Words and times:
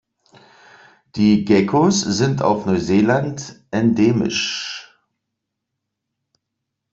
Die 1.15 1.45
Geckos 1.45 2.01
sind 2.01 2.41
auf 2.41 2.65
Neuseeland 2.65 3.63
endemisch. 3.69 4.91